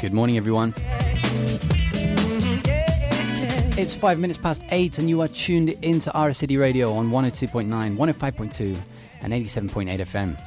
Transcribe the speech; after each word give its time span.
Good 0.00 0.14
morning, 0.14 0.38
everyone. 0.38 0.72
It's 3.76 3.94
five 3.94 4.18
minutes 4.18 4.38
past 4.38 4.62
eight, 4.70 4.96
and 4.96 5.10
you 5.10 5.20
are 5.20 5.28
tuned 5.28 5.68
into 5.68 6.10
RS 6.18 6.38
City 6.38 6.56
Radio 6.56 6.94
on 6.94 7.10
102.9, 7.10 7.68
105.2, 7.98 8.80
and 9.20 9.34
87.8 9.34 10.00
FM. 10.00 10.38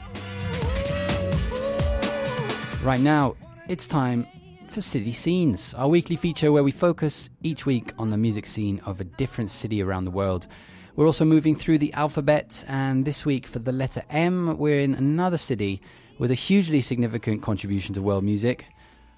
Right 2.84 3.00
now, 3.00 3.36
it's 3.70 3.88
time 3.88 4.26
for 4.70 4.82
City 4.82 5.14
Scenes, 5.14 5.76
our 5.76 5.88
weekly 5.88 6.16
feature 6.16 6.52
where 6.52 6.64
we 6.64 6.72
focus 6.72 7.30
each 7.44 7.68
week 7.68 7.94
on 8.00 8.10
the 8.10 8.18
music 8.18 8.48
scene 8.48 8.82
of 8.88 9.02
a 9.02 9.04
different 9.04 9.52
city 9.52 9.84
around 9.84 10.06
the 10.06 10.12
world. 10.12 10.48
We're 10.96 11.06
also 11.06 11.26
moving 11.26 11.56
through 11.56 11.78
the 11.78 11.94
alphabet, 11.94 12.66
and 12.68 13.06
this 13.06 13.24
week 13.24 13.46
for 13.46 13.60
the 13.60 13.72
letter 13.72 14.02
M, 14.10 14.58
we're 14.58 14.80
in 14.80 14.96
another 14.96 15.38
city 15.38 15.80
with 16.18 16.32
a 16.32 16.36
hugely 16.36 16.82
significant 16.82 17.44
contribution 17.44 17.94
to 17.94 18.02
world 18.02 18.24
music. 18.24 18.66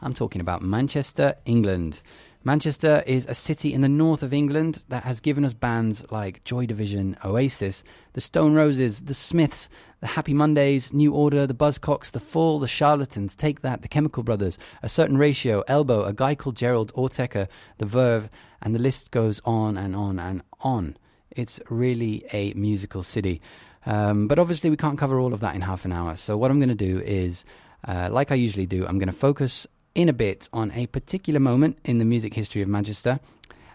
I'm 0.06 0.14
talking 0.14 0.40
about 0.40 0.62
Manchester, 0.62 1.34
England. 1.46 2.04
Manchester 2.44 3.04
is 3.08 3.26
a 3.26 3.34
city 3.34 3.74
in 3.74 3.82
the 3.82 3.90
north 3.90 4.22
of 4.22 4.36
England 4.36 4.84
that 4.90 5.04
has 5.04 5.20
given 5.20 5.44
us 5.44 5.56
bands 5.56 6.06
like 6.12 6.44
Joy 6.44 6.68
Division, 6.68 7.18
Oasis, 7.26 7.84
the 8.14 8.22
Stone 8.22 8.54
Roses, 8.54 9.06
the 9.06 9.16
Smiths, 9.16 9.68
the 10.02 10.08
Happy 10.08 10.36
Mondays, 10.36 10.94
New 10.94 11.12
Order, 11.12 11.48
the 11.48 11.56
Buzzcocks, 11.56 12.12
the 12.12 12.20
Fall, 12.20 12.60
the 12.60 12.68
Charlatans, 12.68 13.36
Take 13.36 13.62
That, 13.62 13.82
the 13.82 13.88
Chemical 13.88 14.22
Brothers, 14.22 14.60
A 14.84 14.90
Certain 14.90 15.18
Ratio, 15.18 15.64
Elbow, 15.68 16.04
a 16.04 16.14
guy 16.14 16.36
called 16.36 16.56
Gerald 16.56 16.94
Autechre, 16.94 17.48
The 17.80 17.86
Verve, 17.88 18.30
and 18.62 18.76
the 18.76 18.80
list 18.80 19.10
goes 19.10 19.42
on 19.44 19.76
and 19.76 19.96
on 19.96 20.20
and 20.20 20.44
on. 20.62 20.98
It's 21.32 21.60
really 21.72 22.26
a 22.32 22.54
musical 22.54 23.02
city. 23.02 23.42
Um, 23.88 24.28
but 24.28 24.38
obviously, 24.38 24.70
we 24.70 24.78
can't 24.78 25.00
cover 25.00 25.20
all 25.20 25.34
of 25.34 25.40
that 25.40 25.56
in 25.56 25.62
half 25.62 25.84
an 25.84 25.92
hour. 25.92 26.16
So, 26.16 26.38
what 26.38 26.52
I'm 26.52 26.60
going 26.60 26.70
to 26.70 26.76
do 26.76 27.00
is, 27.00 27.44
uh, 27.88 28.10
like 28.12 28.32
I 28.32 28.36
usually 28.36 28.68
do, 28.68 28.86
I'm 28.86 29.00
going 29.00 29.08
to 29.08 29.14
focus 29.14 29.66
in 29.96 30.10
a 30.10 30.14
bit 30.14 30.50
on 30.54 30.72
a 30.72 30.86
particular 30.88 31.40
moment 31.40 31.80
in 31.86 31.98
the 31.98 32.06
music 32.06 32.34
history 32.34 32.62
of 32.62 32.68
Manchester, 32.68 33.20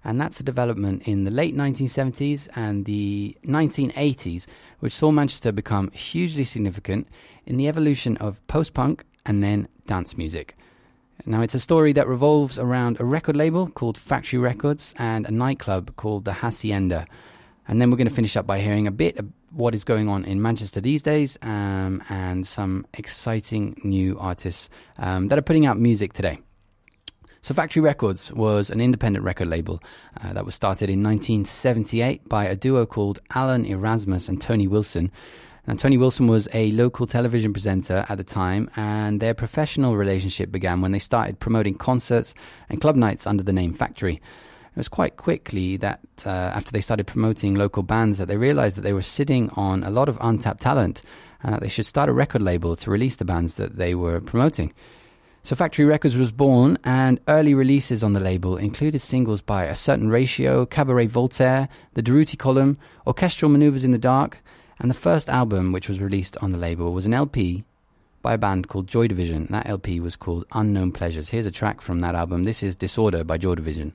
and 0.04 0.20
that's 0.20 0.38
a 0.38 0.42
development 0.42 1.02
in 1.04 1.24
the 1.24 1.30
late 1.30 1.54
1970s 1.54 2.48
and 2.54 2.84
the 2.84 3.36
1980s, 3.44 4.46
which 4.78 4.94
saw 4.94 5.10
Manchester 5.10 5.50
become 5.50 5.90
hugely 5.90 6.44
significant 6.44 7.08
in 7.46 7.56
the 7.56 7.68
evolution 7.68 8.16
of 8.18 8.46
post 8.46 8.74
punk 8.74 9.04
and 9.26 9.42
then 9.42 9.68
dance 9.86 10.16
music. 10.16 10.56
Now, 11.26 11.42
it's 11.42 11.54
a 11.54 11.60
story 11.60 11.92
that 11.92 12.08
revolves 12.08 12.58
around 12.58 12.98
a 12.98 13.04
record 13.04 13.36
label 13.36 13.68
called 13.68 13.98
Factory 13.98 14.38
Records 14.38 14.94
and 14.96 15.26
a 15.26 15.30
nightclub 15.30 15.96
called 15.96 16.24
the 16.24 16.32
Hacienda. 16.32 17.06
And 17.68 17.80
then 17.80 17.90
we're 17.90 17.98
going 17.98 18.08
to 18.08 18.14
finish 18.14 18.36
up 18.36 18.46
by 18.46 18.60
hearing 18.60 18.86
a 18.86 18.90
bit 18.90 19.18
what 19.50 19.74
is 19.74 19.84
going 19.84 20.08
on 20.08 20.24
in 20.24 20.40
Manchester 20.40 20.80
these 20.80 21.02
days 21.02 21.38
um, 21.42 22.02
and 22.08 22.46
some 22.46 22.86
exciting 22.94 23.80
new 23.84 24.18
artists 24.18 24.68
um, 24.98 25.28
that 25.28 25.38
are 25.38 25.42
putting 25.42 25.66
out 25.66 25.78
music 25.78 26.12
today. 26.12 26.38
So, 27.42 27.54
Factory 27.54 27.80
Records 27.80 28.30
was 28.32 28.68
an 28.68 28.82
independent 28.82 29.24
record 29.24 29.48
label 29.48 29.82
uh, 30.22 30.34
that 30.34 30.44
was 30.44 30.54
started 30.54 30.90
in 30.90 31.02
1978 31.02 32.28
by 32.28 32.44
a 32.44 32.54
duo 32.54 32.84
called 32.84 33.18
Alan 33.34 33.64
Erasmus 33.64 34.28
and 34.28 34.40
Tony 34.40 34.66
Wilson. 34.66 35.10
Now, 35.66 35.74
Tony 35.74 35.96
Wilson 35.96 36.26
was 36.26 36.48
a 36.52 36.70
local 36.72 37.06
television 37.06 37.54
presenter 37.54 38.04
at 38.10 38.18
the 38.18 38.24
time, 38.24 38.70
and 38.76 39.20
their 39.20 39.32
professional 39.32 39.96
relationship 39.96 40.50
began 40.52 40.82
when 40.82 40.92
they 40.92 40.98
started 40.98 41.40
promoting 41.40 41.74
concerts 41.74 42.34
and 42.68 42.80
club 42.80 42.96
nights 42.96 43.26
under 43.26 43.42
the 43.42 43.52
name 43.54 43.72
Factory. 43.72 44.20
It 44.70 44.78
was 44.78 44.88
quite 44.88 45.16
quickly 45.16 45.76
that 45.78 46.00
uh, 46.24 46.28
after 46.28 46.70
they 46.70 46.80
started 46.80 47.06
promoting 47.06 47.54
local 47.54 47.82
bands 47.82 48.18
that 48.18 48.28
they 48.28 48.36
realized 48.36 48.76
that 48.76 48.82
they 48.82 48.92
were 48.92 49.02
sitting 49.02 49.50
on 49.50 49.82
a 49.82 49.90
lot 49.90 50.08
of 50.08 50.18
untapped 50.20 50.60
talent 50.60 51.02
and 51.42 51.52
that 51.52 51.60
they 51.60 51.68
should 51.68 51.86
start 51.86 52.08
a 52.08 52.12
record 52.12 52.42
label 52.42 52.76
to 52.76 52.90
release 52.90 53.16
the 53.16 53.24
bands 53.24 53.56
that 53.56 53.76
they 53.76 53.94
were 53.94 54.20
promoting. 54.20 54.72
So 55.42 55.56
Factory 55.56 55.86
Records 55.86 56.16
was 56.16 56.32
born, 56.32 56.78
and 56.84 57.18
early 57.26 57.54
releases 57.54 58.04
on 58.04 58.12
the 58.12 58.20
label 58.20 58.58
included 58.58 59.00
singles 59.00 59.40
by 59.40 59.64
A 59.64 59.74
Certain 59.74 60.10
Ratio, 60.10 60.66
Cabaret 60.66 61.06
Voltaire, 61.06 61.68
The 61.94 62.02
Durutti 62.02 62.38
Column, 62.38 62.76
Orchestral 63.06 63.50
Maneuvers 63.50 63.82
in 63.82 63.90
the 63.90 63.98
Dark, 63.98 64.38
and 64.78 64.90
the 64.90 64.94
first 64.94 65.30
album, 65.30 65.72
which 65.72 65.88
was 65.88 65.98
released 65.98 66.36
on 66.42 66.52
the 66.52 66.58
label, 66.58 66.92
was 66.92 67.06
an 67.06 67.14
LP 67.14 67.64
by 68.20 68.34
a 68.34 68.38
band 68.38 68.68
called 68.68 68.86
Joy 68.86 69.08
Division. 69.08 69.46
That 69.50 69.66
LP 69.66 69.98
was 69.98 70.14
called 70.14 70.44
Unknown 70.52 70.92
Pleasures. 70.92 71.30
Here's 71.30 71.46
a 71.46 71.50
track 71.50 71.80
from 71.80 72.00
that 72.00 72.14
album. 72.14 72.44
This 72.44 72.62
is 72.62 72.76
Disorder 72.76 73.24
by 73.24 73.38
Joy 73.38 73.54
Division. 73.54 73.94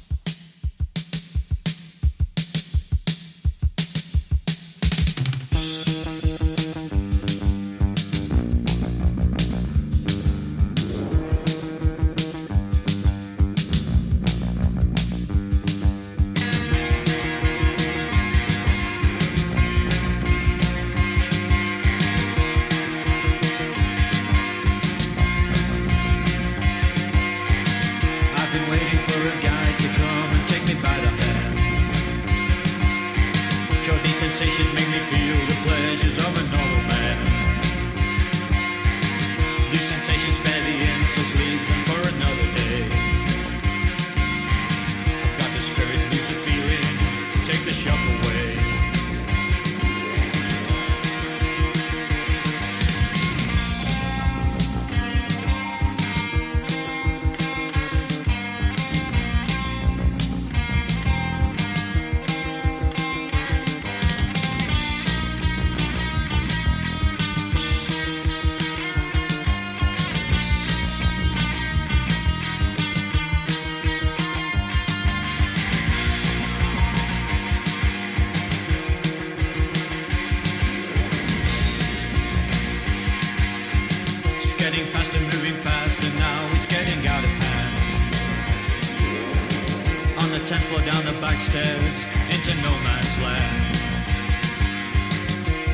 stairs, 91.51 92.05
into 92.29 92.55
no 92.61 92.71
man's 92.79 93.17
land. 93.19 93.77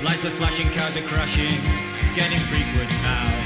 Lights 0.03 0.25
are 0.25 0.31
flashing, 0.31 0.71
cars 0.71 0.97
are 0.97 1.03
crashing, 1.03 1.61
getting 2.15 2.39
frequent 2.39 2.89
now. 3.03 3.36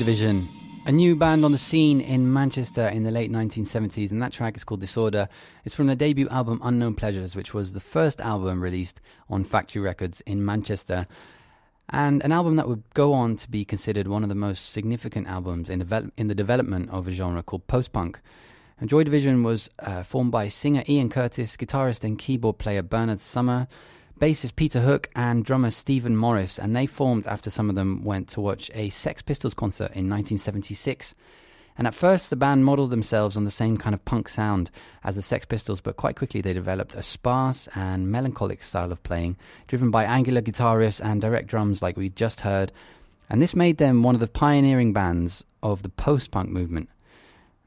Division, 0.00 0.48
a 0.86 0.92
new 0.92 1.14
band 1.14 1.44
on 1.44 1.52
the 1.52 1.58
scene 1.58 2.00
in 2.00 2.32
Manchester 2.32 2.88
in 2.88 3.02
the 3.02 3.10
late 3.10 3.30
1970s, 3.30 4.10
and 4.10 4.22
that 4.22 4.32
track 4.32 4.56
is 4.56 4.64
called 4.64 4.80
Disorder. 4.80 5.28
It's 5.66 5.74
from 5.74 5.88
their 5.88 5.94
debut 5.94 6.26
album 6.30 6.58
Unknown 6.64 6.94
Pleasures, 6.94 7.36
which 7.36 7.52
was 7.52 7.74
the 7.74 7.80
first 7.80 8.18
album 8.18 8.62
released 8.62 9.02
on 9.28 9.44
Factory 9.44 9.82
Records 9.82 10.22
in 10.22 10.42
Manchester, 10.42 11.06
and 11.90 12.22
an 12.24 12.32
album 12.32 12.56
that 12.56 12.66
would 12.66 12.82
go 12.94 13.12
on 13.12 13.36
to 13.36 13.50
be 13.50 13.62
considered 13.62 14.08
one 14.08 14.22
of 14.22 14.30
the 14.30 14.34
most 14.34 14.70
significant 14.70 15.28
albums 15.28 15.68
in, 15.68 15.82
devel- 15.82 16.10
in 16.16 16.28
the 16.28 16.34
development 16.34 16.88
of 16.88 17.06
a 17.06 17.12
genre 17.12 17.42
called 17.42 17.66
post 17.66 17.92
punk. 17.92 18.18
And 18.78 18.88
Joy 18.88 19.04
Division 19.04 19.42
was 19.42 19.68
uh, 19.80 20.02
formed 20.02 20.32
by 20.32 20.48
singer 20.48 20.82
Ian 20.88 21.10
Curtis, 21.10 21.58
guitarist 21.58 22.04
and 22.04 22.18
keyboard 22.18 22.56
player 22.56 22.80
Bernard 22.80 23.20
Sumner, 23.20 23.68
bassist 24.20 24.54
Peter 24.54 24.80
Hook 24.80 25.08
and 25.16 25.44
drummer 25.44 25.70
Stephen 25.70 26.14
Morris, 26.14 26.58
and 26.58 26.76
they 26.76 26.84
formed 26.84 27.26
after 27.26 27.48
some 27.48 27.70
of 27.70 27.74
them 27.74 28.04
went 28.04 28.28
to 28.28 28.40
watch 28.40 28.70
a 28.74 28.90
Sex 28.90 29.22
Pistols 29.22 29.54
concert 29.54 29.92
in 29.92 30.10
1976. 30.10 31.14
And 31.78 31.86
at 31.86 31.94
first, 31.94 32.28
the 32.28 32.36
band 32.36 32.66
modelled 32.66 32.90
themselves 32.90 33.34
on 33.34 33.46
the 33.46 33.50
same 33.50 33.78
kind 33.78 33.94
of 33.94 34.04
punk 34.04 34.28
sound 34.28 34.70
as 35.04 35.16
the 35.16 35.22
Sex 35.22 35.46
Pistols, 35.46 35.80
but 35.80 35.96
quite 35.96 36.16
quickly 36.16 36.42
they 36.42 36.52
developed 36.52 36.94
a 36.94 37.02
sparse 37.02 37.66
and 37.74 38.12
melancholic 38.12 38.62
style 38.62 38.92
of 38.92 39.02
playing, 39.02 39.38
driven 39.68 39.90
by 39.90 40.04
angular 40.04 40.42
guitar 40.42 40.78
riffs 40.78 41.00
and 41.02 41.22
direct 41.22 41.46
drums 41.46 41.80
like 41.80 41.96
we 41.96 42.10
just 42.10 42.42
heard. 42.42 42.72
And 43.30 43.40
this 43.40 43.56
made 43.56 43.78
them 43.78 44.02
one 44.02 44.14
of 44.14 44.20
the 44.20 44.28
pioneering 44.28 44.92
bands 44.92 45.46
of 45.62 45.82
the 45.82 45.88
post 45.88 46.30
punk 46.30 46.50
movement. 46.50 46.90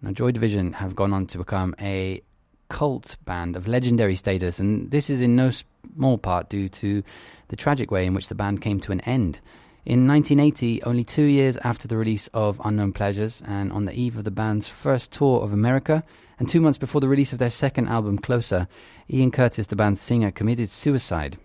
Now, 0.03 0.11
Joy 0.11 0.31
Division 0.31 0.73
have 0.73 0.95
gone 0.95 1.13
on 1.13 1.25
to 1.27 1.39
become 1.39 1.73
a 1.79 2.21
cult 2.69 3.17
band 3.25 3.55
of 3.55 3.67
legendary 3.67 4.15
status, 4.15 4.59
and 4.59 4.91
this 4.91 5.09
is 5.09 5.21
in 5.21 5.35
no 5.35 5.51
small 5.95 6.17
part 6.17 6.49
due 6.49 6.69
to 6.69 7.03
the 7.49 7.55
tragic 7.55 7.91
way 7.91 8.05
in 8.05 8.13
which 8.13 8.29
the 8.29 8.35
band 8.35 8.61
came 8.61 8.79
to 8.79 8.91
an 8.91 9.01
end. 9.01 9.39
In 9.85 10.07
1980, 10.07 10.81
only 10.83 11.03
two 11.03 11.23
years 11.23 11.57
after 11.57 11.87
the 11.87 11.97
release 11.97 12.27
of 12.33 12.61
Unknown 12.63 12.93
Pleasures, 12.93 13.43
and 13.45 13.71
on 13.71 13.85
the 13.85 13.93
eve 13.93 14.17
of 14.17 14.23
the 14.23 14.31
band's 14.31 14.67
first 14.67 15.11
tour 15.11 15.41
of 15.41 15.51
America, 15.51 16.03
and 16.39 16.47
two 16.47 16.61
months 16.61 16.77
before 16.77 17.01
the 17.01 17.09
release 17.09 17.33
of 17.33 17.39
their 17.39 17.49
second 17.49 17.89
album, 17.89 18.17
Closer, 18.17 18.67
Ian 19.09 19.29
Curtis, 19.29 19.67
the 19.67 19.75
band's 19.75 20.01
singer, 20.01 20.31
committed 20.31 20.69
suicide. 20.69 21.37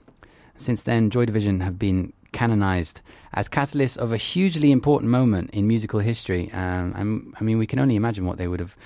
Since 0.56 0.82
then, 0.82 1.10
Joy 1.10 1.24
Division 1.24 1.60
have 1.60 1.78
been 1.78 2.12
canonized 2.32 3.00
as 3.32 3.48
catalysts 3.48 3.98
of 3.98 4.12
a 4.12 4.16
hugely 4.16 4.70
important 4.70 5.10
moment 5.10 5.50
in 5.50 5.66
musical 5.66 6.00
history. 6.00 6.50
Um, 6.52 7.34
I 7.38 7.44
mean, 7.44 7.58
we 7.58 7.66
can 7.66 7.78
only 7.78 7.96
imagine 7.96 8.24
what 8.24 8.38
they 8.38 8.48
would 8.48 8.60
have 8.60 8.76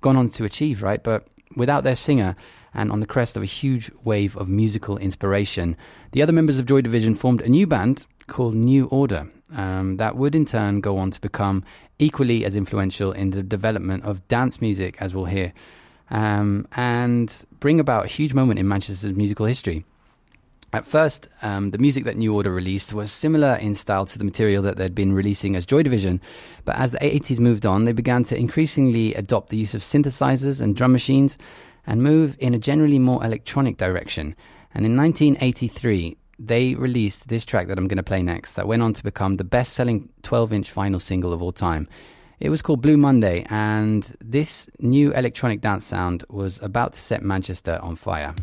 gone 0.00 0.16
on 0.16 0.30
to 0.30 0.44
achieve, 0.44 0.82
right? 0.82 1.02
But 1.02 1.26
without 1.56 1.84
their 1.84 1.96
singer, 1.96 2.36
and 2.74 2.92
on 2.92 3.00
the 3.00 3.06
crest 3.06 3.36
of 3.36 3.42
a 3.42 3.46
huge 3.46 3.90
wave 4.04 4.36
of 4.36 4.48
musical 4.48 4.96
inspiration, 4.98 5.76
the 6.12 6.22
other 6.22 6.32
members 6.32 6.58
of 6.58 6.66
Joy 6.66 6.80
Division 6.80 7.14
formed 7.14 7.40
a 7.40 7.48
new 7.48 7.66
band 7.66 8.06
called 8.26 8.54
New 8.54 8.86
Order. 8.86 9.30
Um, 9.52 9.96
that 9.96 10.16
would 10.16 10.34
in 10.34 10.44
turn 10.44 10.80
go 10.80 10.96
on 10.96 11.10
to 11.10 11.20
become 11.20 11.64
equally 11.98 12.44
as 12.44 12.54
influential 12.54 13.12
in 13.12 13.30
the 13.30 13.42
development 13.42 14.04
of 14.04 14.26
dance 14.28 14.60
music, 14.60 14.96
as 15.00 15.14
we'll 15.14 15.24
hear, 15.24 15.52
um, 16.10 16.66
and 16.76 17.44
bring 17.58 17.80
about 17.80 18.04
a 18.04 18.08
huge 18.08 18.32
moment 18.32 18.60
in 18.60 18.68
Manchester's 18.68 19.12
musical 19.12 19.46
history. 19.46 19.84
At 20.72 20.86
first, 20.86 21.28
um, 21.42 21.70
the 21.70 21.78
music 21.78 22.04
that 22.04 22.16
New 22.16 22.32
Order 22.32 22.52
released 22.52 22.92
was 22.92 23.10
similar 23.10 23.56
in 23.56 23.74
style 23.74 24.06
to 24.06 24.18
the 24.18 24.24
material 24.24 24.62
that 24.62 24.76
they'd 24.76 24.94
been 24.94 25.12
releasing 25.12 25.56
as 25.56 25.66
Joy 25.66 25.82
Division, 25.82 26.20
but 26.64 26.76
as 26.76 26.92
the 26.92 26.98
80s 26.98 27.40
moved 27.40 27.66
on, 27.66 27.86
they 27.86 27.92
began 27.92 28.22
to 28.24 28.38
increasingly 28.38 29.12
adopt 29.14 29.48
the 29.48 29.56
use 29.56 29.74
of 29.74 29.82
synthesizers 29.82 30.60
and 30.60 30.76
drum 30.76 30.92
machines 30.92 31.36
and 31.88 32.04
move 32.04 32.36
in 32.38 32.54
a 32.54 32.58
generally 32.58 33.00
more 33.00 33.24
electronic 33.24 33.78
direction. 33.78 34.36
And 34.72 34.86
in 34.86 34.96
1983, 34.96 36.16
they 36.38 36.76
released 36.76 37.26
this 37.26 37.44
track 37.44 37.66
that 37.66 37.76
I'm 37.76 37.88
going 37.88 37.96
to 37.96 38.04
play 38.04 38.22
next 38.22 38.52
that 38.52 38.68
went 38.68 38.82
on 38.82 38.94
to 38.94 39.02
become 39.02 39.34
the 39.34 39.44
best 39.44 39.72
selling 39.72 40.08
12 40.22 40.52
inch 40.52 40.72
vinyl 40.72 41.02
single 41.02 41.32
of 41.32 41.42
all 41.42 41.52
time. 41.52 41.88
It 42.38 42.48
was 42.48 42.62
called 42.62 42.80
Blue 42.80 42.96
Monday, 42.96 43.44
and 43.50 44.16
this 44.20 44.68
new 44.78 45.12
electronic 45.12 45.60
dance 45.60 45.84
sound 45.84 46.24
was 46.30 46.60
about 46.62 46.92
to 46.92 47.00
set 47.00 47.22
Manchester 47.22 47.80
on 47.82 47.96
fire. 47.96 48.34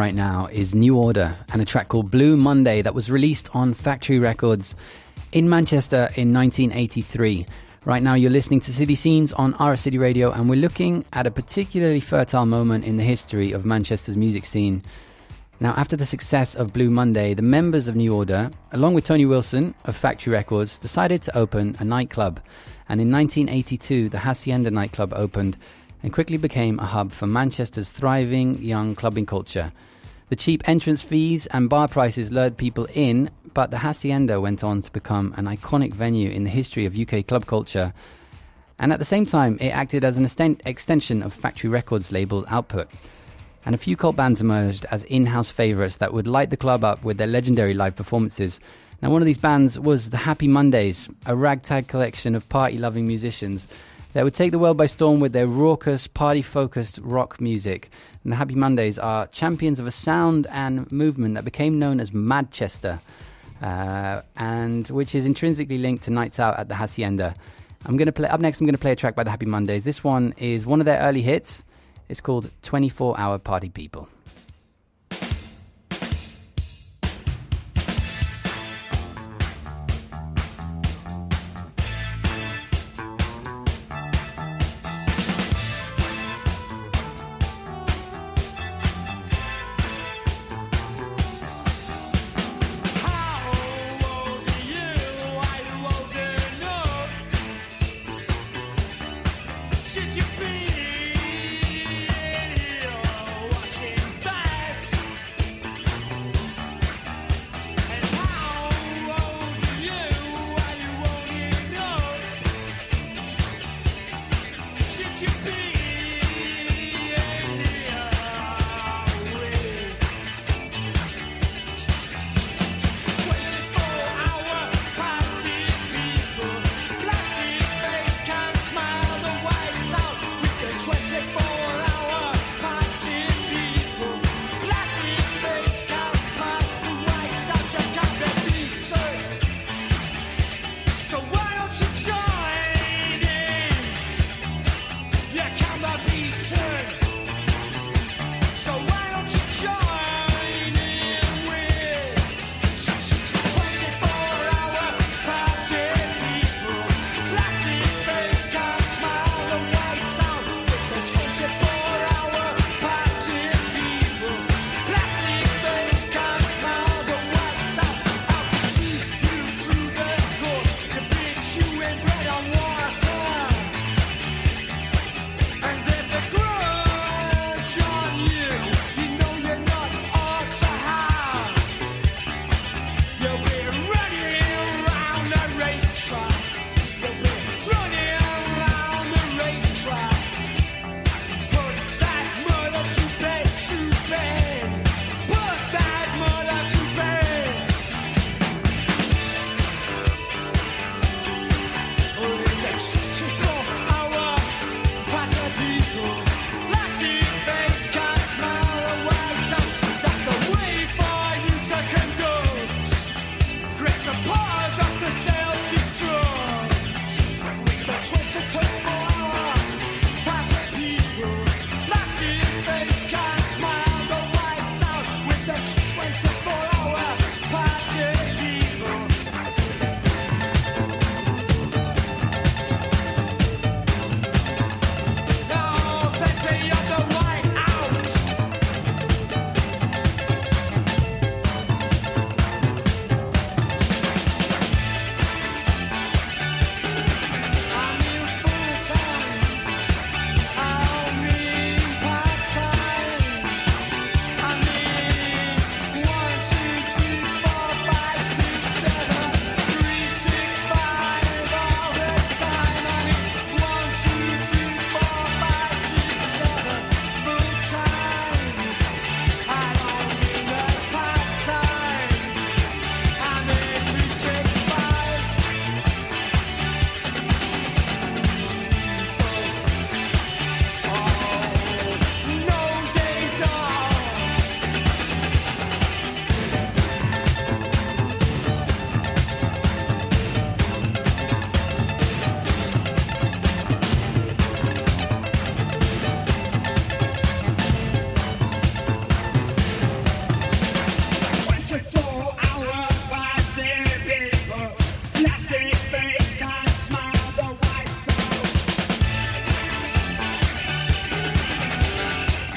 Right 0.00 0.14
now 0.14 0.48
is 0.50 0.74
New 0.74 0.96
Order 0.96 1.36
and 1.52 1.60
a 1.60 1.64
track 1.66 1.88
called 1.88 2.10
Blue 2.10 2.34
Monday 2.34 2.80
that 2.80 2.94
was 2.94 3.10
released 3.10 3.50
on 3.54 3.74
Factory 3.74 4.18
Records 4.18 4.74
in 5.32 5.50
Manchester 5.50 6.08
in 6.16 6.32
1983. 6.32 7.44
Right 7.84 8.02
now, 8.02 8.14
you're 8.14 8.30
listening 8.30 8.60
to 8.60 8.72
City 8.72 8.94
Scenes 8.94 9.34
on 9.34 9.54
RS 9.62 9.82
City 9.82 9.98
Radio, 9.98 10.30
and 10.32 10.48
we're 10.48 10.56
looking 10.56 11.04
at 11.12 11.26
a 11.26 11.30
particularly 11.30 12.00
fertile 12.00 12.46
moment 12.46 12.86
in 12.86 12.96
the 12.96 13.02
history 13.02 13.52
of 13.52 13.66
Manchester's 13.66 14.16
music 14.16 14.46
scene. 14.46 14.82
Now, 15.60 15.74
after 15.76 15.96
the 15.96 16.06
success 16.06 16.54
of 16.54 16.72
Blue 16.72 16.88
Monday, 16.88 17.34
the 17.34 17.42
members 17.42 17.86
of 17.86 17.94
New 17.94 18.14
Order, 18.14 18.50
along 18.72 18.94
with 18.94 19.04
Tony 19.04 19.26
Wilson 19.26 19.74
of 19.84 19.94
Factory 19.94 20.32
Records, 20.32 20.78
decided 20.78 21.20
to 21.24 21.36
open 21.36 21.76
a 21.78 21.84
nightclub. 21.84 22.40
And 22.88 23.02
in 23.02 23.12
1982, 23.12 24.08
the 24.08 24.20
Hacienda 24.20 24.70
nightclub 24.70 25.12
opened 25.12 25.58
and 26.02 26.10
quickly 26.10 26.38
became 26.38 26.78
a 26.78 26.86
hub 26.86 27.12
for 27.12 27.26
Manchester's 27.26 27.90
thriving 27.90 28.62
young 28.62 28.94
clubbing 28.94 29.26
culture. 29.26 29.70
The 30.30 30.36
cheap 30.36 30.62
entrance 30.68 31.02
fees 31.02 31.46
and 31.48 31.68
bar 31.68 31.88
prices 31.88 32.30
lured 32.30 32.56
people 32.56 32.86
in, 32.94 33.30
but 33.52 33.72
the 33.72 33.78
Hacienda 33.78 34.40
went 34.40 34.62
on 34.62 34.80
to 34.80 34.92
become 34.92 35.34
an 35.36 35.46
iconic 35.46 35.92
venue 35.92 36.30
in 36.30 36.44
the 36.44 36.50
history 36.50 36.86
of 36.86 36.96
UK 36.96 37.26
club 37.26 37.46
culture. 37.46 37.92
And 38.78 38.92
at 38.92 39.00
the 39.00 39.04
same 39.04 39.26
time, 39.26 39.58
it 39.60 39.70
acted 39.70 40.04
as 40.04 40.16
an 40.16 40.24
esten- 40.24 40.60
extension 40.64 41.24
of 41.24 41.32
Factory 41.32 41.68
Records' 41.68 42.12
label 42.12 42.44
output. 42.46 42.88
And 43.66 43.74
a 43.74 43.78
few 43.78 43.96
cult 43.96 44.14
bands 44.14 44.40
emerged 44.40 44.86
as 44.92 45.02
in 45.02 45.26
house 45.26 45.50
favourites 45.50 45.96
that 45.96 46.14
would 46.14 46.28
light 46.28 46.50
the 46.50 46.56
club 46.56 46.84
up 46.84 47.02
with 47.02 47.18
their 47.18 47.26
legendary 47.26 47.74
live 47.74 47.96
performances. 47.96 48.60
Now, 49.02 49.10
one 49.10 49.22
of 49.22 49.26
these 49.26 49.36
bands 49.36 49.80
was 49.80 50.10
the 50.10 50.16
Happy 50.16 50.46
Mondays, 50.46 51.08
a 51.26 51.34
ragtag 51.34 51.88
collection 51.88 52.36
of 52.36 52.48
party 52.48 52.78
loving 52.78 53.08
musicians 53.08 53.66
that 54.12 54.24
would 54.24 54.34
take 54.34 54.50
the 54.52 54.58
world 54.58 54.76
by 54.76 54.86
storm 54.86 55.20
with 55.20 55.32
their 55.32 55.46
raucous, 55.46 56.06
party 56.06 56.42
focused 56.42 56.98
rock 57.02 57.40
music. 57.40 57.90
And 58.24 58.32
the 58.32 58.36
Happy 58.36 58.54
Mondays 58.54 58.98
are 58.98 59.26
champions 59.28 59.78
of 59.78 59.86
a 59.86 59.90
sound 59.90 60.46
and 60.50 60.90
movement 60.90 61.34
that 61.34 61.44
became 61.44 61.78
known 61.78 62.00
as 62.00 62.10
Madchester, 62.10 63.00
uh, 63.62 64.22
and 64.36 64.88
which 64.88 65.14
is 65.14 65.24
intrinsically 65.24 65.78
linked 65.78 66.04
to 66.04 66.10
nights 66.10 66.40
out 66.40 66.58
at 66.58 66.68
the 66.68 66.74
Hacienda. 66.74 67.34
I'm 67.86 67.96
going 67.96 68.06
to 68.06 68.12
play 68.12 68.28
up 68.28 68.40
next. 68.40 68.60
I'm 68.60 68.66
going 68.66 68.74
to 68.74 68.78
play 68.78 68.92
a 68.92 68.96
track 68.96 69.14
by 69.14 69.22
the 69.22 69.30
Happy 69.30 69.46
Mondays. 69.46 69.84
This 69.84 70.04
one 70.04 70.34
is 70.36 70.66
one 70.66 70.80
of 70.80 70.86
their 70.86 71.00
early 71.00 71.22
hits. 71.22 71.64
It's 72.08 72.20
called 72.20 72.50
24 72.62 73.18
Hour 73.18 73.38
Party 73.38 73.68
People. 73.68 74.08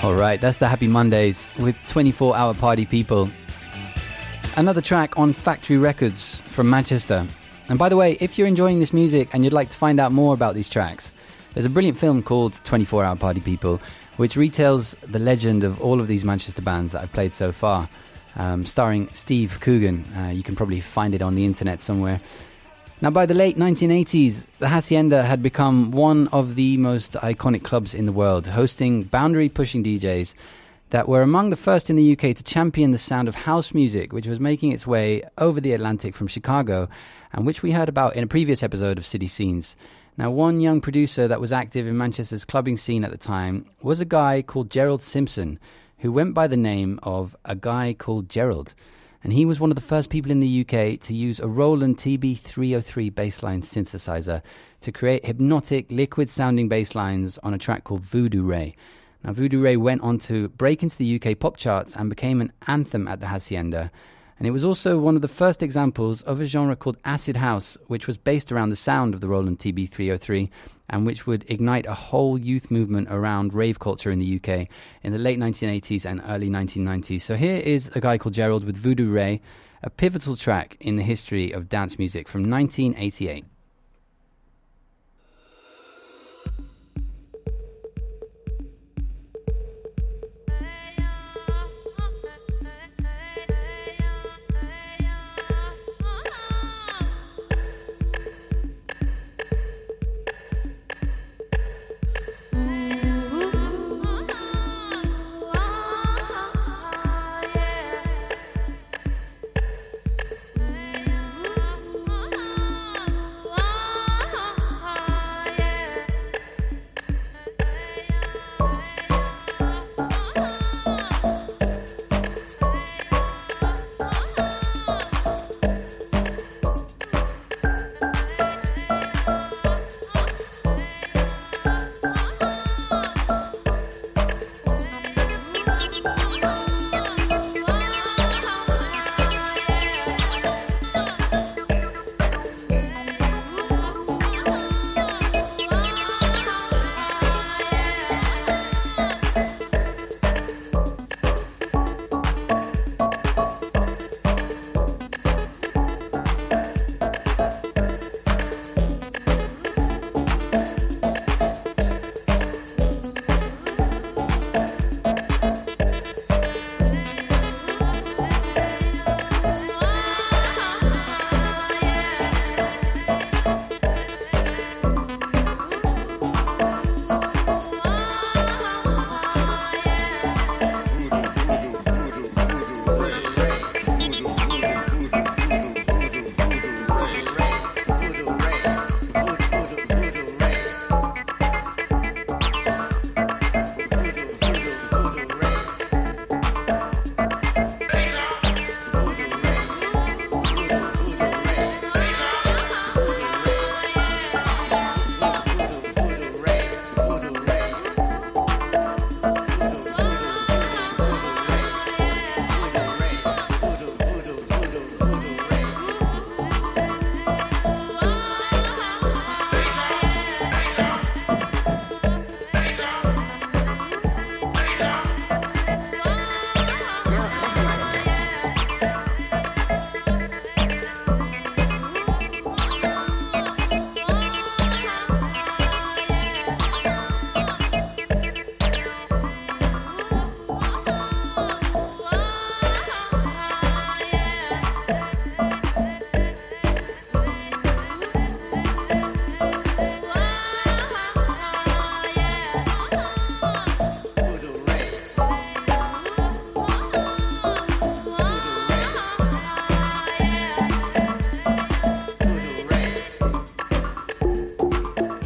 All 0.04 0.16
right, 0.16 0.42
that's 0.42 0.58
the 0.58 0.68
Happy 0.68 0.90
Mondays 0.90 1.54
with 1.58 1.78
24 1.88 2.36
hour 2.36 2.54
party 2.54 2.86
people. 2.86 3.30
Another 4.58 4.82
track 4.82 5.18
on 5.18 5.32
Factory 5.32 5.78
Records 5.78 6.42
from 6.50 6.70
Manchester. 6.70 7.26
And 7.70 7.80
by 7.80 7.88
the 7.88 7.96
way, 7.96 8.18
if 8.20 8.38
you're 8.38 8.46
enjoying 8.46 8.82
this 8.82 8.92
music 8.92 9.30
and 9.32 9.46
you'd 9.46 9.54
like 9.54 9.70
to 9.70 9.78
find 9.78 10.02
out 10.02 10.12
more 10.12 10.34
about 10.34 10.56
these 10.56 10.70
tracks, 10.70 11.10
there's 11.54 11.66
a 11.66 11.70
brilliant 11.70 11.98
film 11.98 12.22
called 12.22 12.60
24 12.66 13.06
Hour 13.06 13.16
Party 13.16 13.40
People, 13.40 13.80
which 14.18 14.36
retells 14.36 14.94
the 15.10 15.20
legend 15.20 15.64
of 15.64 15.80
all 15.80 16.02
of 16.02 16.10
these 16.10 16.26
Manchester 16.26 16.62
bands 16.62 16.92
that 16.92 17.02
I've 17.02 17.14
played 17.14 17.34
so 17.34 17.54
far, 17.54 17.88
um, 18.36 18.66
starring 18.66 19.08
Steve 19.14 19.62
Coogan. 19.62 20.04
Uh, 20.18 20.32
you 20.32 20.44
can 20.44 20.58
probably 20.58 20.82
find 20.82 21.16
it 21.16 21.22
on 21.22 21.36
the 21.36 21.46
internet 21.46 21.80
somewhere. 21.80 22.20
Now, 23.04 23.10
by 23.10 23.26
the 23.26 23.34
late 23.34 23.58
1980s, 23.58 24.46
the 24.60 24.70
Hacienda 24.70 25.24
had 25.24 25.44
become 25.44 25.92
one 25.92 26.30
of 26.30 26.56
the 26.56 26.78
most 26.78 27.16
iconic 27.16 27.62
clubs 27.62 27.94
in 27.94 28.06
the 28.06 28.14
world, 28.14 28.48
hosting 28.48 29.04
boundary 29.04 29.50
pushing 29.50 29.84
DJs 29.84 30.34
that 30.92 31.10
were 31.10 31.22
among 31.22 31.50
the 31.50 31.58
first 31.58 31.90
in 31.90 31.98
the 31.98 32.14
UK 32.14 32.34
to 32.34 32.44
champion 32.44 32.92
the 32.92 32.98
sound 32.98 33.28
of 33.28 33.36
house 33.36 33.74
music, 33.74 34.14
which 34.14 34.26
was 34.26 34.40
making 34.40 34.72
its 34.72 34.88
way 34.88 35.22
over 35.38 35.60
the 35.60 35.74
Atlantic 35.74 36.16
from 36.16 36.28
Chicago, 36.28 36.88
and 37.34 37.46
which 37.46 37.62
we 37.62 37.74
heard 37.74 37.90
about 37.90 38.16
in 38.16 38.24
a 38.24 38.28
previous 38.28 38.64
episode 38.64 38.98
of 38.98 39.06
City 39.06 39.28
Scenes. 39.28 39.76
Now, 40.16 40.32
one 40.32 40.62
young 40.62 40.80
producer 40.80 41.28
that 41.28 41.42
was 41.42 41.52
active 41.52 41.86
in 41.86 41.98
Manchester's 41.98 42.46
clubbing 42.46 42.78
scene 42.78 43.04
at 43.04 43.12
the 43.12 43.18
time 43.18 43.66
was 43.82 44.00
a 44.00 44.06
guy 44.06 44.42
called 44.42 44.72
Gerald 44.72 45.02
Simpson, 45.02 45.60
who 45.98 46.14
went 46.14 46.34
by 46.34 46.48
the 46.48 46.56
name 46.56 47.02
of 47.04 47.36
A 47.44 47.58
Guy 47.58 47.98
Called 48.00 48.30
Gerald. 48.30 48.74
And 49.24 49.32
he 49.32 49.46
was 49.46 49.60
one 49.60 49.72
of 49.72 49.76
the 49.76 49.82
first 49.82 50.10
people 50.10 50.32
in 50.32 50.42
the 50.42 50.62
UK 50.62 51.00
to 51.00 51.14
use 51.14 51.40
a 51.40 51.48
Roland 51.48 51.98
TB303 51.98 53.12
bassline 53.14 53.64
synthesizer 53.64 54.42
to 54.82 54.92
create 54.92 55.26
hypnotic, 55.26 55.90
liquid 55.90 56.30
sounding 56.30 56.68
bass 56.68 56.94
lines 56.94 57.38
on 57.42 57.54
a 57.54 57.58
track 57.58 57.86
called 57.86 58.02
Voodoo 58.02 58.44
Ray. 58.44 58.76
Now, 59.24 59.32
Voodoo 59.32 59.62
Ray 59.62 59.78
went 59.78 60.02
on 60.02 60.18
to 60.20 60.50
break 60.50 60.84
into 60.84 60.98
the 60.98 61.22
UK 61.22 61.40
pop 61.40 61.56
charts 61.56 61.96
and 61.96 62.10
became 62.10 62.42
an 62.42 62.52
anthem 62.68 63.08
at 63.08 63.22
the 63.22 63.28
Hacienda. 63.28 63.92
And 64.38 64.48
it 64.48 64.52
was 64.52 64.64
also 64.64 64.98
one 64.98 65.16
of 65.16 65.22
the 65.22 65.28
first 65.28 65.62
examples 65.62 66.22
of 66.24 66.42
a 66.42 66.46
genre 66.46 66.76
called 66.76 66.98
acid 67.06 67.38
house, 67.38 67.78
which 67.88 68.08
was 68.08 68.18
based 68.18 68.52
around 68.52 68.70
the 68.70 68.76
sound 68.76 69.14
of 69.14 69.22
the 69.22 69.28
Roland 69.28 69.60
TB303 69.60 70.50
and 70.90 71.06
which 71.06 71.26
would 71.26 71.46
ignite 71.50 71.86
a 71.86 71.94
whole 71.94 72.38
youth 72.38 72.70
movement 72.70 73.08
around 73.10 73.54
rave 73.54 73.80
culture 73.80 74.12
in 74.12 74.20
the 74.20 74.36
UK 74.36 74.68
in 75.02 75.12
the 75.12 75.18
late 75.18 75.40
1980s 75.40 76.06
and 76.06 76.22
early 76.28 76.50
1990s. 76.50 77.22
So 77.22 77.36
here 77.36 77.56
is 77.56 77.90
a 77.96 78.02
guy 78.02 78.18
called 78.18 78.34
Gerald 78.34 78.64
with 78.64 78.76
Voodoo 78.76 79.12
Ray, 79.12 79.42
a 79.82 79.90
pivotal 79.90 80.36
track 80.36 80.78
in 80.80 80.96
the 80.96 81.04
history 81.04 81.52
of 81.52 81.70
dance 81.70 81.98
music 81.98 82.28
from 82.28 82.50
1988. 82.50 83.46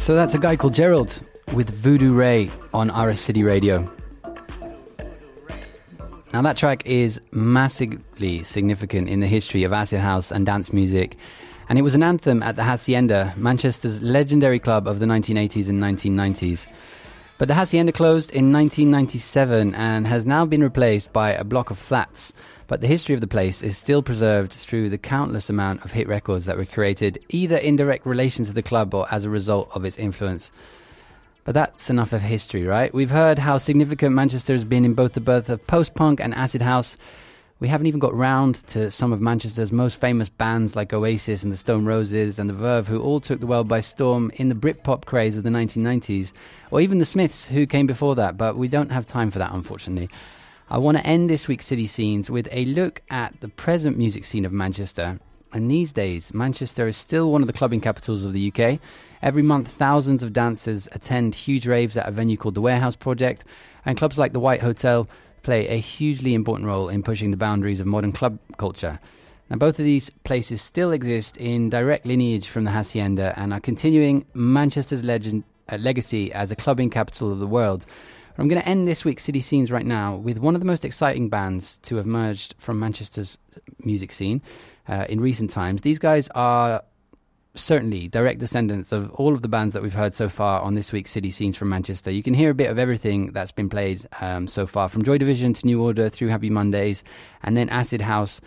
So 0.08 0.14
that's 0.14 0.32
a 0.32 0.38
guy 0.38 0.56
called 0.56 0.72
Gerald 0.72 1.20
with 1.52 1.68
Voodoo 1.68 2.14
Ray 2.14 2.48
on 2.72 2.88
RS 2.88 3.20
City 3.20 3.42
Radio. 3.42 3.80
Now, 6.32 6.40
that 6.40 6.56
track 6.56 6.86
is 6.86 7.20
massively 7.30 8.42
significant 8.42 9.10
in 9.10 9.20
the 9.20 9.26
history 9.26 9.64
of 9.64 9.74
acid 9.74 10.00
house 10.00 10.32
and 10.32 10.46
dance 10.46 10.72
music, 10.72 11.18
and 11.68 11.78
it 11.78 11.82
was 11.82 11.94
an 11.94 12.02
anthem 12.02 12.42
at 12.42 12.56
the 12.56 12.64
Hacienda, 12.64 13.34
Manchester's 13.36 14.00
legendary 14.00 14.58
club 14.58 14.88
of 14.88 14.98
the 14.98 15.04
1980s 15.04 15.68
and 15.68 15.78
1990s. 15.78 16.66
But 17.36 17.48
the 17.48 17.54
Hacienda 17.54 17.92
closed 17.92 18.30
in 18.30 18.50
1997 18.50 19.74
and 19.74 20.06
has 20.06 20.24
now 20.24 20.46
been 20.46 20.62
replaced 20.62 21.12
by 21.12 21.32
a 21.32 21.44
block 21.44 21.68
of 21.68 21.78
flats 21.78 22.32
but 22.68 22.82
the 22.82 22.86
history 22.86 23.14
of 23.14 23.22
the 23.22 23.26
place 23.26 23.62
is 23.62 23.78
still 23.78 24.02
preserved 24.02 24.52
through 24.52 24.90
the 24.90 24.98
countless 24.98 25.48
amount 25.48 25.84
of 25.84 25.90
hit 25.90 26.06
records 26.06 26.44
that 26.44 26.58
were 26.58 26.66
created 26.66 27.18
either 27.30 27.56
in 27.56 27.76
direct 27.76 28.06
relation 28.06 28.44
to 28.44 28.52
the 28.52 28.62
club 28.62 28.94
or 28.94 29.06
as 29.10 29.24
a 29.24 29.30
result 29.30 29.70
of 29.72 29.86
its 29.86 29.98
influence. 29.98 30.52
But 31.44 31.54
that's 31.54 31.88
enough 31.88 32.12
of 32.12 32.20
history, 32.20 32.64
right? 32.64 32.92
We've 32.92 33.08
heard 33.08 33.38
how 33.38 33.56
significant 33.56 34.14
Manchester 34.14 34.52
has 34.52 34.64
been 34.64 34.84
in 34.84 34.92
both 34.92 35.14
the 35.14 35.20
birth 35.20 35.48
of 35.48 35.66
post 35.66 35.94
punk 35.94 36.20
and 36.20 36.34
acid 36.34 36.60
house. 36.60 36.98
We 37.58 37.68
haven't 37.68 37.86
even 37.86 38.00
got 38.00 38.14
round 38.14 38.56
to 38.68 38.90
some 38.90 39.14
of 39.14 39.22
Manchester's 39.22 39.72
most 39.72 39.98
famous 39.98 40.28
bands 40.28 40.76
like 40.76 40.92
Oasis 40.92 41.42
and 41.42 41.50
the 41.50 41.56
Stone 41.56 41.86
Roses 41.86 42.38
and 42.38 42.50
the 42.50 42.54
Verve, 42.54 42.86
who 42.86 43.00
all 43.00 43.18
took 43.18 43.40
the 43.40 43.46
world 43.46 43.66
by 43.66 43.80
storm 43.80 44.30
in 44.34 44.50
the 44.50 44.54
Britpop 44.54 45.06
craze 45.06 45.38
of 45.38 45.42
the 45.42 45.48
1990s, 45.48 46.32
or 46.70 46.82
even 46.82 46.98
the 46.98 47.06
Smiths, 47.06 47.48
who 47.48 47.66
came 47.66 47.86
before 47.86 48.14
that, 48.16 48.36
but 48.36 48.58
we 48.58 48.68
don't 48.68 48.92
have 48.92 49.06
time 49.06 49.30
for 49.30 49.38
that, 49.38 49.52
unfortunately. 49.52 50.10
I 50.70 50.76
want 50.76 50.98
to 50.98 51.06
end 51.06 51.30
this 51.30 51.48
week's 51.48 51.64
City 51.64 51.86
Scenes 51.86 52.30
with 52.30 52.46
a 52.52 52.66
look 52.66 53.00
at 53.08 53.40
the 53.40 53.48
present 53.48 53.96
music 53.96 54.26
scene 54.26 54.44
of 54.44 54.52
Manchester. 54.52 55.18
And 55.50 55.70
these 55.70 55.92
days, 55.92 56.34
Manchester 56.34 56.86
is 56.86 56.96
still 56.98 57.32
one 57.32 57.40
of 57.40 57.46
the 57.46 57.54
clubbing 57.54 57.80
capitals 57.80 58.22
of 58.22 58.34
the 58.34 58.52
UK. 58.52 58.78
Every 59.22 59.40
month, 59.40 59.68
thousands 59.68 60.22
of 60.22 60.34
dancers 60.34 60.86
attend 60.92 61.34
huge 61.34 61.66
raves 61.66 61.96
at 61.96 62.06
a 62.06 62.10
venue 62.10 62.36
called 62.36 62.54
the 62.54 62.60
Warehouse 62.60 62.96
Project, 62.96 63.46
and 63.86 63.96
clubs 63.96 64.18
like 64.18 64.34
the 64.34 64.40
White 64.40 64.60
Hotel 64.60 65.08
play 65.42 65.66
a 65.68 65.80
hugely 65.80 66.34
important 66.34 66.66
role 66.66 66.90
in 66.90 67.02
pushing 67.02 67.30
the 67.30 67.38
boundaries 67.38 67.80
of 67.80 67.86
modern 67.86 68.12
club 68.12 68.38
culture. 68.58 69.00
Now, 69.48 69.56
both 69.56 69.78
of 69.78 69.86
these 69.86 70.10
places 70.10 70.60
still 70.60 70.92
exist 70.92 71.38
in 71.38 71.70
direct 71.70 72.04
lineage 72.04 72.46
from 72.46 72.64
the 72.64 72.72
Hacienda 72.72 73.32
and 73.38 73.54
are 73.54 73.60
continuing 73.60 74.26
Manchester's 74.34 75.02
legend, 75.02 75.44
uh, 75.70 75.76
legacy 75.76 76.30
as 76.30 76.52
a 76.52 76.56
clubbing 76.56 76.90
capital 76.90 77.32
of 77.32 77.38
the 77.38 77.46
world. 77.46 77.86
I'm 78.38 78.46
going 78.46 78.60
to 78.62 78.68
end 78.68 78.86
this 78.86 79.04
week's 79.04 79.24
City 79.24 79.40
Scenes 79.40 79.72
right 79.72 79.84
now 79.84 80.16
with 80.16 80.38
one 80.38 80.54
of 80.54 80.60
the 80.60 80.66
most 80.66 80.84
exciting 80.84 81.28
bands 81.28 81.78
to 81.78 81.96
have 81.96 82.06
emerged 82.06 82.54
from 82.58 82.78
Manchester's 82.78 83.36
music 83.80 84.12
scene 84.12 84.42
uh, 84.88 85.06
in 85.08 85.20
recent 85.20 85.50
times. 85.50 85.82
These 85.82 85.98
guys 85.98 86.28
are 86.36 86.84
certainly 87.54 88.06
direct 88.06 88.38
descendants 88.38 88.92
of 88.92 89.10
all 89.10 89.34
of 89.34 89.42
the 89.42 89.48
bands 89.48 89.74
that 89.74 89.82
we've 89.82 89.94
heard 89.94 90.14
so 90.14 90.28
far 90.28 90.60
on 90.60 90.74
this 90.74 90.92
week's 90.92 91.10
City 91.10 91.30
Scenes 91.32 91.56
from 91.56 91.68
Manchester. 91.68 92.12
You 92.12 92.22
can 92.22 92.32
hear 92.32 92.50
a 92.50 92.54
bit 92.54 92.70
of 92.70 92.78
everything 92.78 93.32
that's 93.32 93.50
been 93.50 93.68
played 93.68 94.06
um, 94.20 94.46
so 94.46 94.66
far, 94.66 94.88
from 94.88 95.02
Joy 95.02 95.18
Division 95.18 95.52
to 95.54 95.66
New 95.66 95.82
Order 95.82 96.08
through 96.08 96.28
Happy 96.28 96.48
Mondays, 96.48 97.02
and 97.42 97.56
then 97.56 97.68
Acid 97.70 98.00
House 98.00 98.40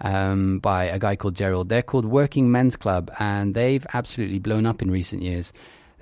um, 0.00 0.58
by 0.60 0.84
a 0.84 0.98
guy 0.98 1.16
called 1.16 1.36
Gerald. 1.36 1.68
They're 1.68 1.82
called 1.82 2.06
Working 2.06 2.50
Men's 2.50 2.76
Club, 2.76 3.12
and 3.18 3.54
they've 3.54 3.86
absolutely 3.92 4.38
blown 4.38 4.64
up 4.64 4.80
in 4.80 4.90
recent 4.90 5.22
years. 5.22 5.52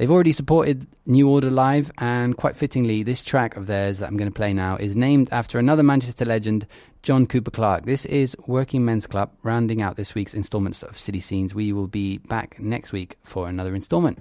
They've 0.02 0.10
already 0.10 0.32
supported 0.32 0.88
New 1.06 1.28
Order 1.28 1.48
live, 1.48 1.92
and 1.96 2.36
quite 2.36 2.56
fittingly, 2.56 3.04
this 3.04 3.22
track 3.22 3.54
of 3.54 3.68
theirs 3.68 4.00
that 4.00 4.08
I'm 4.08 4.16
going 4.16 4.28
to 4.28 4.34
play 4.34 4.52
now 4.52 4.74
is 4.74 4.96
named 4.96 5.28
after 5.30 5.60
another 5.60 5.84
Manchester 5.84 6.24
legend, 6.24 6.66
John 7.04 7.24
Cooper 7.24 7.52
Clarke. 7.52 7.86
This 7.86 8.04
is 8.06 8.36
Working 8.48 8.84
Men's 8.84 9.06
Club, 9.06 9.30
rounding 9.44 9.80
out 9.80 9.94
this 9.94 10.12
week's 10.12 10.34
installments 10.34 10.82
of 10.82 10.98
City 10.98 11.20
Scenes. 11.20 11.54
We 11.54 11.72
will 11.72 11.86
be 11.86 12.18
back 12.18 12.58
next 12.58 12.90
week 12.90 13.16
for 13.22 13.46
another 13.48 13.76
installment. 13.76 14.18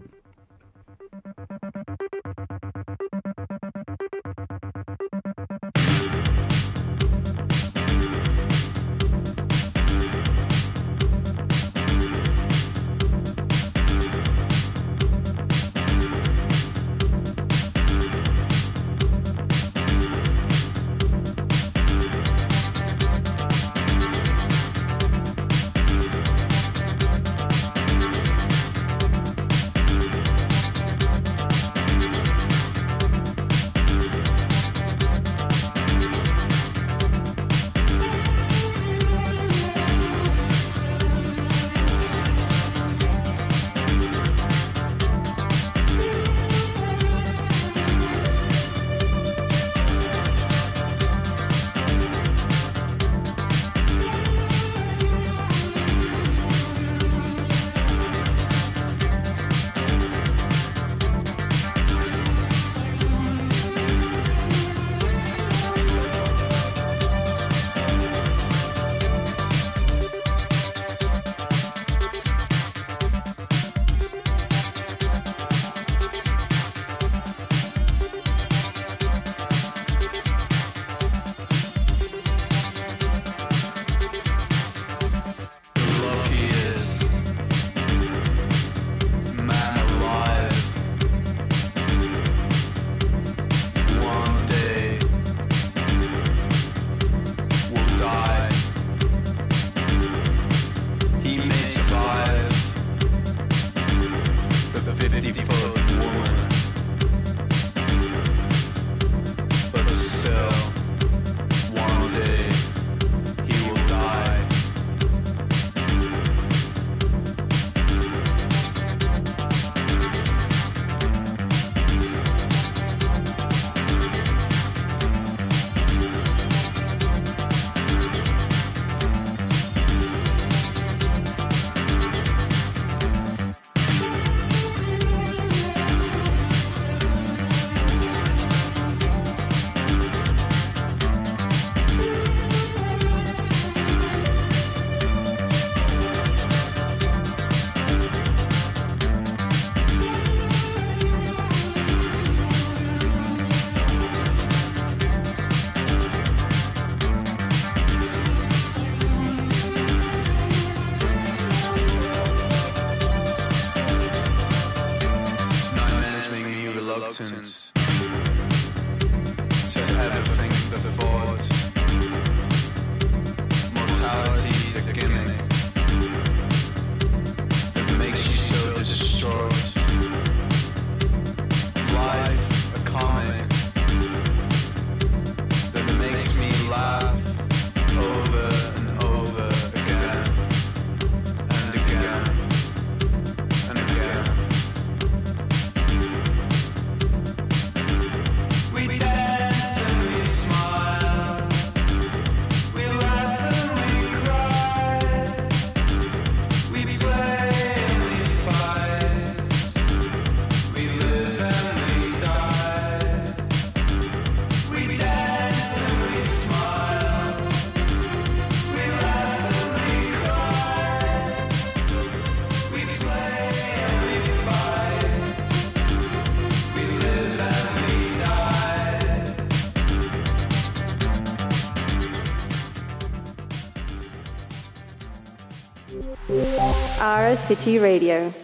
City 237.51 237.79
Radio. 237.79 238.40